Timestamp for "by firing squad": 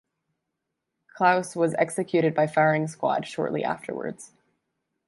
2.33-3.27